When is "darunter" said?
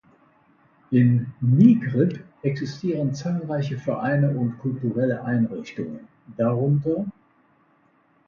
6.37-7.05